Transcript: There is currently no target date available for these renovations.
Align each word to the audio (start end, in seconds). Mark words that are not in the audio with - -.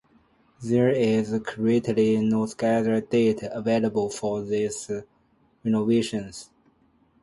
There 0.63 0.89
is 0.89 1.29
currently 1.45 2.17
no 2.27 2.47
target 2.47 3.11
date 3.11 3.43
available 3.43 4.09
for 4.09 4.41
these 4.41 4.89
renovations. 5.63 6.49